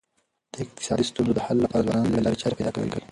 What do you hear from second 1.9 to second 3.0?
نوي لاري چاري پیدا کوي.